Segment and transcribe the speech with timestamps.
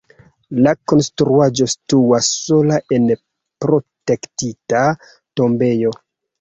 [0.67, 3.07] La konstruaĵo situas sola en
[3.67, 4.85] protektita
[5.43, 5.97] tombejo.